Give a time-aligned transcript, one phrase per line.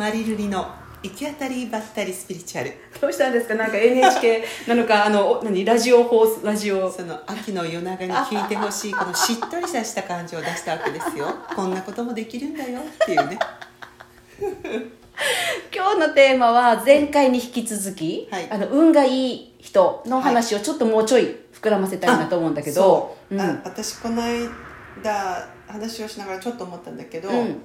[0.00, 0.66] マリルリの
[1.02, 2.72] 行き当たりばったりスピリチュアル。
[3.02, 3.54] どうしたんですか？
[3.54, 5.04] なんか NHK なのか？
[5.04, 5.62] あのお何？
[5.62, 6.40] ラジオ放送？
[6.46, 6.90] ラジオ？
[6.90, 11.26] その秋の夜長に聞いてほしいこのしっとりした感じを出したわけですよ。
[11.54, 13.38] こんなこともできるんだよっていうね。
[15.74, 18.48] 今日のテーマは前回に引き続き、はい。
[18.50, 23.40] あの運がいい人の話をちょっともうちょい膨らませたいなと思うんだけど、そう、うん。
[23.42, 27.62] あ私この間話をしながらちょっと思ったんだけど、うん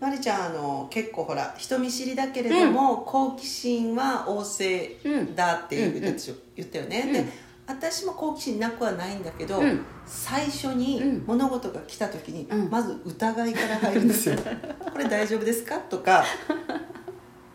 [0.00, 4.98] まりちゃんあの結構ほら人見知りだけれども、好奇心は旺盛
[5.34, 6.16] だっていううん言
[6.56, 7.12] 言ったよね、うん。
[7.12, 7.24] で
[7.66, 9.84] 私も好奇心なくはないんだけど、うん。
[10.06, 12.70] 最初にうん物事が来た時に、うん。
[12.70, 14.36] まず疑いから入るんですよ。
[14.92, 15.78] これ大丈夫ですか？
[15.78, 16.24] とか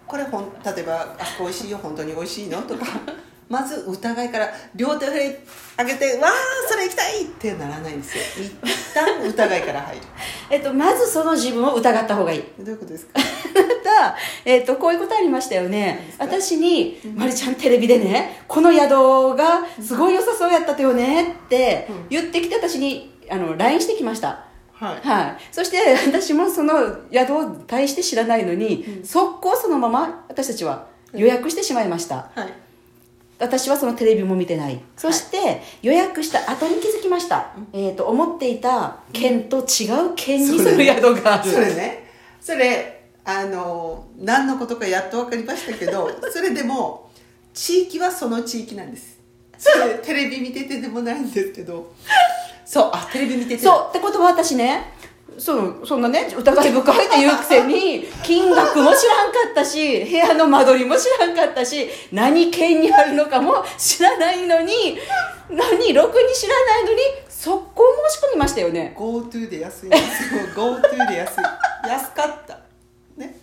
[0.08, 2.86] これほん例えば「あそこ美味しいよ本当に美味しいの?」とか
[3.48, 6.32] まず疑いから両手を上げて「わあ
[6.70, 8.24] それ行きたい!」ってならないんですよ。
[8.38, 8.52] 一
[8.94, 10.02] 旦疑いから入る。
[10.50, 12.44] えっと、まずその自分を疑った方がいい。
[12.60, 13.14] どういうことですか？
[13.84, 22.08] た、えっと、こういうことありましたよ何ね私に「まりちゃんテレビでねこの宿がすごい良さそうやったとよね」ってうん。
[22.10, 24.46] 言ってきて私にあの LINE してきました。
[24.74, 25.08] はい。
[25.08, 25.78] はい、そして
[26.08, 26.74] 私もその
[27.12, 32.54] 宿を大して知らないのに、速攻そのまま私たちは予約してしまいました、はい
[33.42, 34.80] 私はそのテレビも見てない。
[34.96, 41.52] そして予約した後に気づきました、えー、と思っていた県と違う県にその宿がある。
[41.52, 42.08] それね。
[42.40, 47.10] それあの何のことかやっと分かりましたけど それでも
[47.54, 49.20] 地域はその地域なんです。
[49.58, 51.94] それテレビ見ててでもないんですけど。
[52.66, 52.92] そう。
[52.94, 53.64] あテレビ見てて。
[53.64, 53.86] そう。
[53.90, 54.94] ってことは私ね
[55.38, 65.00] そうそんなね疑い深いっていうくせに 金額も知らんかったし部屋の間取りも知らんかったし何県にあるのかも知らないのに
[65.50, 66.98] 何ろくに知らないのに
[67.42, 68.94] 速攻申し込みましたよね。
[68.96, 70.42] GoTo で安いんですよ。
[70.56, 71.90] GoTo で安い。
[71.90, 72.60] 安かった。
[73.18, 73.36] ね。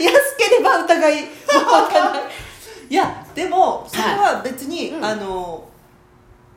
[0.00, 2.22] 安ければ疑いもわかない
[2.90, 5.04] いやでもそれは別に、うん。
[5.04, 5.68] あの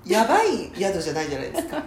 [0.05, 1.83] やばい宿じゃないじゃないですか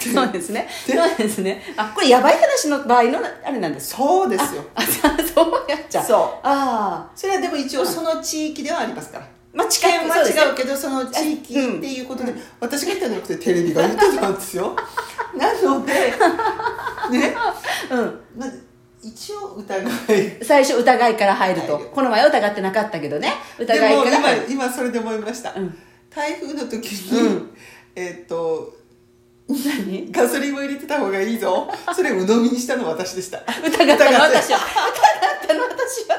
[0.00, 0.68] そうですね。
[0.86, 1.62] そうですね。
[1.76, 3.92] あこれやばい話の場合のあれなんです。
[3.92, 4.64] かそうですよ。
[4.74, 6.04] あそうやっちゃう。
[6.04, 6.46] そう。
[6.46, 7.10] ああ。
[7.14, 9.26] それはでも一応その地域ではありますから。
[9.54, 14.74] まあ近い県は違うけどその地域っていうことで、私が言ったんじゃなくてテレビが言ってたんですよ。
[15.36, 17.34] なのでね。
[17.90, 18.20] うん。
[18.36, 18.66] まず
[19.02, 20.44] 一応疑い。
[20.44, 23.32] 最初疑いから入ると、この前は疑ってなかったけどね。
[23.58, 24.22] で疑いも今から。
[24.22, 25.78] 入る今それで思いました、うん。
[26.08, 27.56] 台風の時に、うん。
[27.94, 28.74] えっと
[29.52, 30.10] 何？
[30.12, 31.68] ガソリンを入れてた方がいいぞ。
[31.94, 33.38] それ鵜呑みにしたの私でした。
[33.38, 33.44] 疑
[33.94, 34.58] ったの私は。
[35.38, 36.16] 疑ったの私は。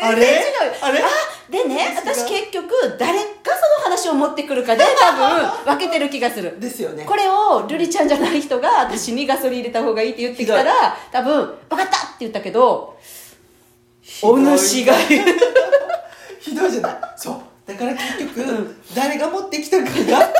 [0.00, 0.44] あれ？
[0.80, 1.02] あれ？
[1.50, 2.68] でね私結局
[2.98, 3.30] 誰がそ
[3.80, 6.60] の話を持ってくるかで多分 分けてる気がする。
[6.60, 7.04] ですよね。
[7.04, 12.96] これを瑠璃ちゃんじゃない人が私にガソリン入れた方がいいって言ってきたら多分「分かった!」って言ったけど
[14.22, 14.94] お主が
[16.40, 16.96] ひどいじゃない。
[17.16, 17.40] そう。
[17.70, 18.82] だから結局、うん。
[18.94, 20.32] 誰が持ってきたかが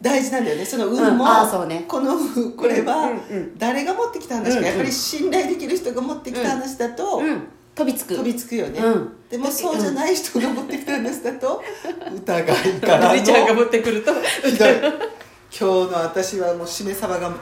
[0.00, 0.64] 大事なんだよね。
[0.64, 1.68] その運も、うん。
[1.68, 1.84] ね。
[1.88, 2.16] この
[2.56, 3.18] これは、うんうん。
[3.30, 4.64] うん誰が持ってきた話か、うんうん。
[4.64, 7.48] やっぱり信頼できる人が持ってきた話だと、うん。
[7.74, 8.16] 飛びつく。
[8.16, 9.12] 飛びつくよね、うん。
[9.30, 11.62] でもそうじゃない人が持ってきた話だと
[12.14, 14.12] 疑いからのちゃんが持ってくると
[14.44, 14.68] ひどい。
[14.70, 14.86] 今
[15.50, 17.30] 日の私はもうしめ鯖が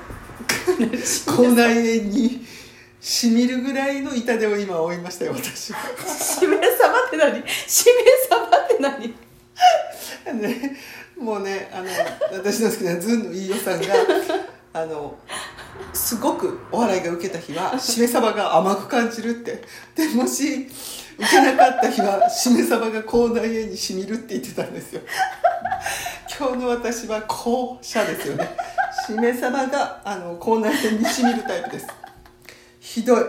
[1.26, 2.46] 口内炎に
[3.00, 5.78] しみるぐらいの痛手を今負いましたよ私は。
[6.06, 7.42] しめさばって何？
[7.66, 9.14] しめさばって何？
[10.40, 10.76] ね、
[11.18, 11.88] もうねあの
[12.32, 13.86] 私の好きなズンの飯尾さんが
[14.82, 15.16] あの
[15.92, 19.62] すごくお笑いが受けた日はしめ鯖が甘く感じるって。
[19.94, 20.68] でもし
[21.18, 25.00] 受けなかった日はしめ鯖が口内炎にしみるって言ってたんですよ。
[26.38, 28.50] 今日の私は後者ですよね。
[29.06, 31.86] しめ鯖があの口内炎にしみるタイプです。
[32.80, 33.24] ひどい。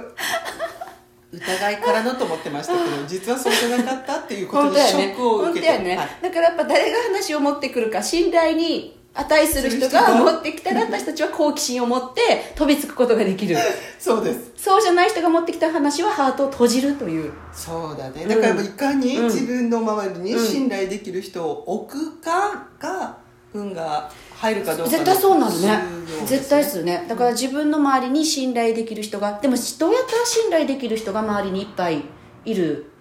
[1.33, 4.91] 疑いからのと思ってましたけど 実はそうじゃなかったっていうこと本当やね。
[4.93, 5.67] にショックを受けて。
[5.67, 6.09] 本当やね、はい。
[6.21, 10.15] だからやっぱ誰が話を持ってくるか信頼に値する人がが。
[10.15, 13.57] 持ってきたら私たちは好奇心を持って飛びつくことができる。
[13.99, 14.51] そうです。
[14.55, 17.31] そうじゃない人が持ってきた話はハートを閉じるという。
[17.53, 18.23] そうだね。
[18.23, 19.25] うんだからいかにうん。
[19.25, 23.06] 自分の周りにうん信頼できる人を置くかが
[23.53, 25.79] 運が入るかどうか絶対そうなるね。
[26.25, 27.05] 絶対ですよね。
[27.07, 32.03] だから自分の周りに信頼できる人がでもどうやったら信頼できる人が周りにいっぱい
[32.45, 32.91] いる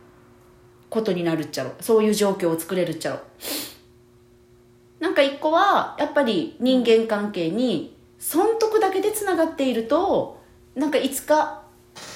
[0.89, 3.21] ことになるっちゃろそういう状況を作れるっちゃろ
[5.01, 10.41] なんか一個はやっぱり人間関係に損得だけでつながっていると
[10.75, 11.63] なんかいつか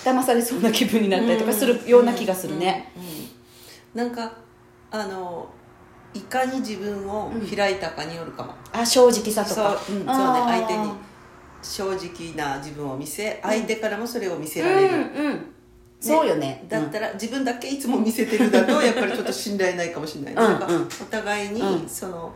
[0.05, 3.19] 騙されそうな気分になったりとかするような気がするね、うんうんうん。
[3.95, 4.33] なんか
[4.91, 5.49] あの
[6.13, 10.07] いかに自分を開いたかによるかも、あ正直さとそう,、かうんそうね。
[10.07, 10.91] 相手に
[11.63, 15.55] 正直な自分を見せ相手からもそれを見せられる、うんうん。
[16.01, 16.65] そうよね。
[16.69, 20.67] だったら自分だけいつも見せてるだとやっぱりちょっと信頼ないかもしれない、うんなんか
[21.01, 21.89] お互いにうん。
[21.89, 22.33] その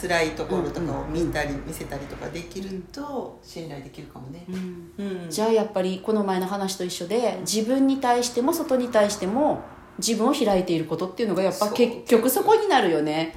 [0.00, 4.44] 辛いところとかを見たり見せたりとかできると信頼できるかもね。
[4.48, 4.92] うん。
[4.98, 5.30] うん。
[5.30, 9.62] じゃあやっぱりこの前の話と一緒で自分に対しても外に対しても
[9.98, 13.34] 自分を開いていることっていうのがやっぱ結局そこになるよね。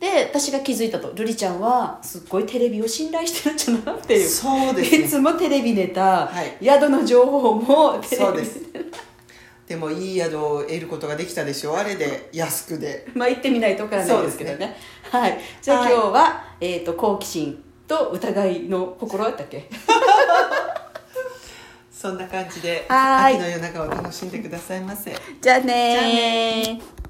[0.00, 1.12] で私が気づいたと。
[1.12, 5.04] 瑠璃ちゃんはすっごいテレビを信頼してるんじゃなっていうそうですね。
[5.04, 6.62] いつもテレビネタ、はい。
[6.62, 8.60] 宿の情報もテレビそうです
[9.66, 11.72] でもいい宿を得ることができたでしょ。
[11.72, 13.06] うあれで安くで。
[13.14, 14.76] まあ行ってみないとわからないですけどね。
[15.10, 15.40] そうではい。
[15.62, 15.92] じゃあはい。
[15.92, 19.70] 今日は、えー、と好奇心と疑いの心だったっけ？
[22.04, 25.16] そんな感じで秋の夜長を楽しんでくださいませ。
[25.40, 27.03] じゃあねー